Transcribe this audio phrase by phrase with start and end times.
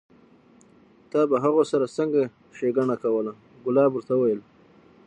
[1.11, 2.21] تا به هغو سره څنګه
[2.57, 4.39] ښېګڼه کوله؟ کلاب ورته وویل: